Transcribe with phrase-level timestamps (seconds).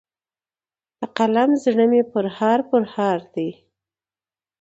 [0.99, 3.49] د قلم زړه مي پرهار پرهار دی